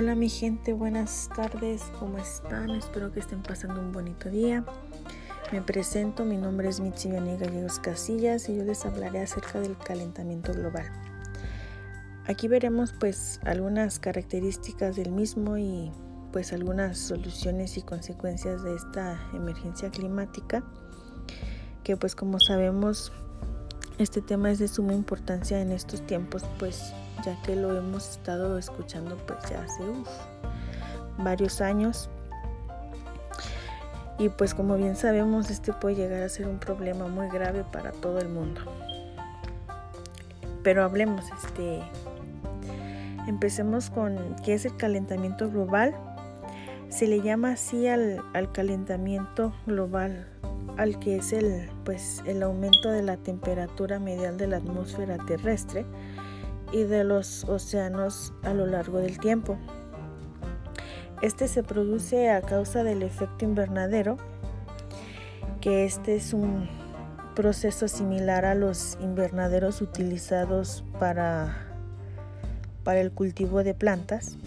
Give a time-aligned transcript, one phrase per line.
[0.00, 2.70] Hola mi gente, buenas tardes, ¿cómo están?
[2.70, 4.64] Espero que estén pasando un bonito día.
[5.52, 10.54] Me presento, mi nombre es Mitzi Gallegos Casillas y yo les hablaré acerca del calentamiento
[10.54, 10.86] global.
[12.26, 15.92] Aquí veremos pues algunas características del mismo y
[16.32, 20.62] pues algunas soluciones y consecuencias de esta emergencia climática
[21.84, 23.12] que pues como sabemos
[23.98, 28.58] este tema es de suma importancia en estos tiempos pues ya que lo hemos estado
[28.58, 29.82] escuchando pues ya hace
[31.18, 32.10] varios años.
[34.18, 37.90] Y pues como bien sabemos, este puede llegar a ser un problema muy grave para
[37.92, 38.60] todo el mundo.
[40.62, 41.80] Pero hablemos, este,
[43.26, 45.94] empecemos con qué es el calentamiento global.
[46.90, 50.26] Se le llama así al, al calentamiento global,
[50.76, 55.86] al que es el, pues, el aumento de la temperatura medial de la atmósfera terrestre
[56.72, 59.58] y de los océanos a lo largo del tiempo.
[61.22, 64.16] Este se produce a causa del efecto invernadero,
[65.60, 66.68] que este es un
[67.34, 71.66] proceso similar a los invernaderos utilizados para,
[72.84, 74.38] para el cultivo de plantas,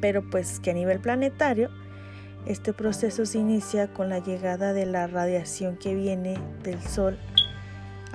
[0.00, 1.70] pero pues que a nivel planetario
[2.46, 7.16] este proceso se inicia con la llegada de la radiación que viene del Sol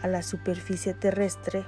[0.01, 1.63] a la superficie terrestre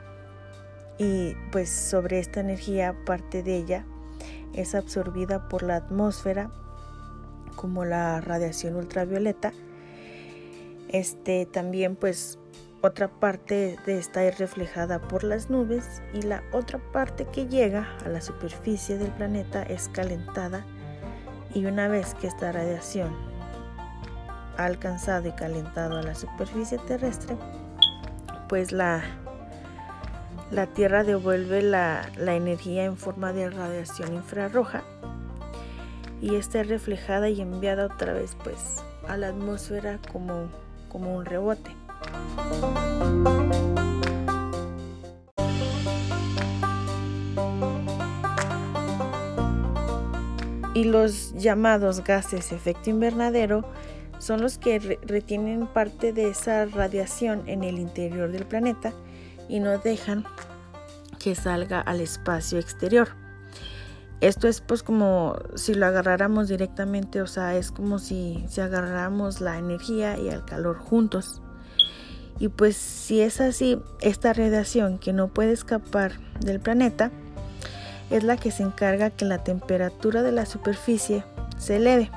[1.00, 3.86] y pues sobre esta energía parte de ella
[4.54, 6.52] es absorbida por la atmósfera
[7.56, 9.54] como la radiación ultravioleta.
[10.90, 12.38] Este también pues
[12.82, 17.98] otra parte de esta es reflejada por las nubes y la otra parte que llega
[18.06, 20.66] a la superficie del planeta es calentada
[21.54, 23.16] y una vez que esta radiación
[24.58, 27.38] ha alcanzado y calentado a la superficie terrestre,
[28.48, 29.04] pues la
[30.52, 34.84] la Tierra devuelve la, energía en forma de radiación infrarroja
[36.22, 40.50] y esta es reflejada y enviada otra vez pues a la atmósfera como,
[40.90, 41.72] como un rebote.
[50.74, 53.66] Y los llamados gases efecto invernadero
[54.18, 58.94] son los que retienen parte de esa radiación en el interior del planeta
[59.50, 60.24] y no dejan
[61.20, 63.10] que salga al espacio exterior.
[64.22, 69.42] Esto es pues como si lo agarráramos directamente, o sea, es como si, si agarráramos
[69.42, 71.42] la energía y el calor juntos.
[72.38, 77.12] Y pues si es así, esta radiación que no puede escapar del planeta
[78.10, 81.24] es la que se encarga que la temperatura de la superficie
[81.58, 82.12] se eleve.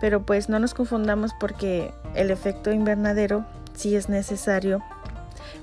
[0.00, 3.44] Pero pues no nos confundamos porque el efecto invernadero
[3.74, 4.82] sí es necesario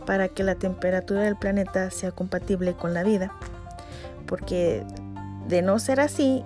[0.06, 3.32] para que la temperatura del planeta sea compatible con la vida.
[4.28, 4.84] Porque
[5.48, 6.44] de no ser así,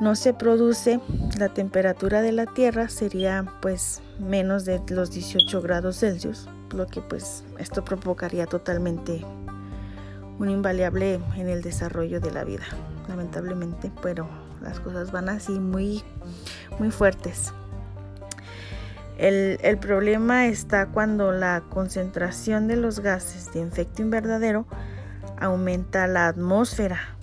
[0.00, 1.00] no se produce
[1.38, 7.00] la temperatura de la Tierra sería pues menos de los 18 grados Celsius, lo que
[7.00, 9.24] pues esto provocaría totalmente
[10.38, 12.64] un invariable en el desarrollo de la vida,
[13.08, 14.28] lamentablemente, pero
[14.62, 16.02] las cosas van así muy
[16.78, 17.52] muy fuertes.
[19.18, 24.66] El, problema está cuando la concentración de los gases de efecto invernadero
[25.38, 27.16] aumenta la atmósfera.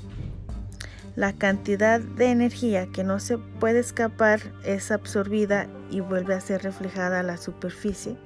[1.15, 6.63] La cantidad de energía que no se puede escapar es absorbida y vuelve a ser
[6.63, 8.17] reflejada a la superficie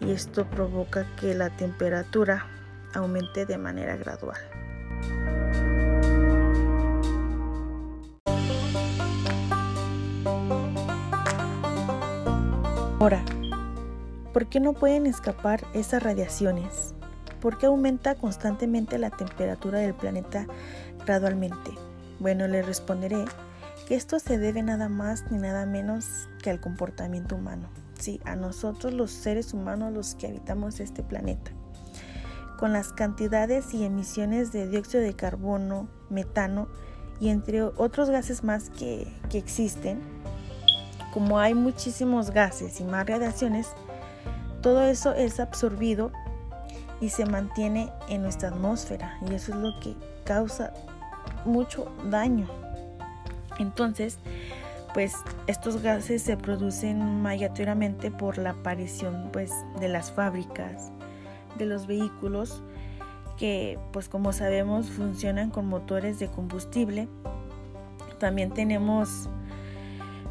[0.00, 2.46] y esto provoca que la temperatura
[2.94, 4.38] aumente de manera gradual.
[13.04, 13.22] Ahora,
[14.32, 16.94] ¿por qué no pueden escapar esas radiaciones?
[17.38, 20.46] ¿Por qué aumenta constantemente la temperatura del planeta
[21.04, 21.72] gradualmente?
[22.18, 23.26] Bueno, le responderé
[23.86, 27.68] que esto se debe nada más ni nada menos que al comportamiento humano.
[27.98, 31.50] Sí, a nosotros los seres humanos los que habitamos este planeta.
[32.58, 36.68] Con las cantidades y emisiones de dióxido de carbono, metano
[37.20, 40.00] y entre otros gases más que, que existen,
[41.14, 43.68] como hay muchísimos gases y más radiaciones,
[44.62, 46.10] todo eso es absorbido
[47.00, 49.94] y se mantiene en nuestra atmósfera y eso es lo que
[50.24, 50.72] causa
[51.44, 52.48] mucho daño.
[53.60, 54.18] Entonces,
[54.92, 55.14] pues
[55.46, 60.90] estos gases se producen mayoritariamente por la aparición pues de las fábricas,
[61.56, 62.60] de los vehículos
[63.38, 67.08] que pues como sabemos funcionan con motores de combustible.
[68.18, 69.28] También tenemos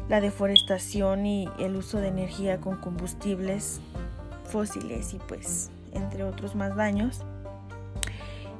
[0.08, 3.80] la deforestación y el uso de energía con combustibles
[4.44, 7.22] fósiles y pues entre otros más daños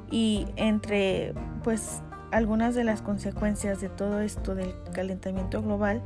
[0.09, 1.33] y entre
[1.63, 2.01] pues
[2.31, 6.01] algunas de las consecuencias de todo esto del calentamiento global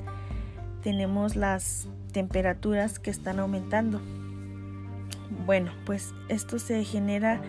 [0.82, 4.02] tenemos las temperaturas que están aumentando.
[5.46, 7.42] Bueno, pues esto se genera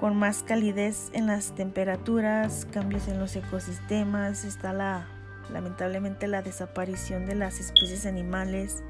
[0.00, 5.06] con más calidez en las temperaturas, cambios en los ecosistemas, está la
[5.50, 8.82] lamentablemente la desaparición de las especies animales.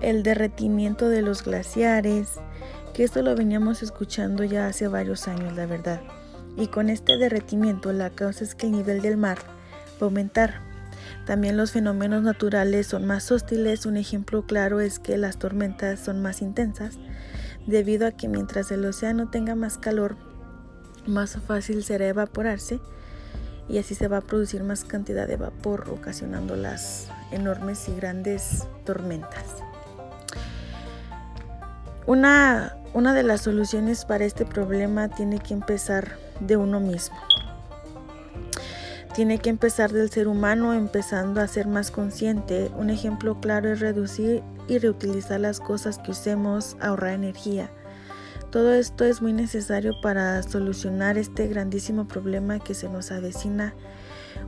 [0.00, 2.40] El derretimiento de los glaciares,
[2.94, 6.00] que esto lo veníamos escuchando ya hace varios años, la verdad.
[6.56, 10.62] Y con este derretimiento la causa es que el nivel del mar va a aumentar.
[11.26, 13.86] También los fenómenos naturales son más hostiles.
[13.86, 16.98] Un ejemplo claro es que las tormentas son más intensas
[17.66, 20.16] debido a que mientras el océano tenga más calor,
[21.06, 22.80] más fácil será evaporarse
[23.68, 28.66] y así se va a producir más cantidad de vapor ocasionando las enormes y grandes
[28.84, 29.44] tormentas.
[32.06, 37.16] Una, una de las soluciones para este problema tiene que empezar de uno mismo.
[39.14, 42.70] Tiene que empezar del ser humano empezando a ser más consciente.
[42.76, 47.70] Un ejemplo claro es reducir y reutilizar las cosas que usemos, ahorrar energía.
[48.50, 53.74] Todo esto es muy necesario para solucionar este grandísimo problema que se nos avecina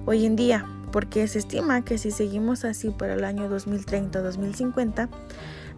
[0.06, 5.08] hoy en día, porque se estima que si seguimos así para el año 2030-2050,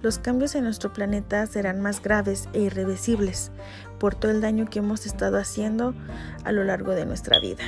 [0.02, 3.50] los cambios en nuestro planeta serán más graves e irreversibles
[3.98, 5.94] por todo el daño que hemos estado haciendo
[6.44, 7.64] a lo largo de nuestra vida.